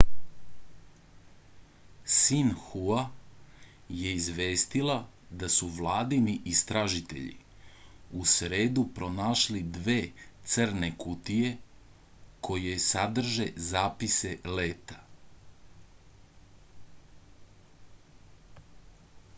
[2.19, 3.01] sinhua
[3.99, 4.95] je izvestila
[5.43, 7.35] da su vladini istražitelji
[8.21, 9.99] u sredu pronašli dve
[10.55, 11.51] crne kutije
[12.49, 14.99] koje sadrže zapise leta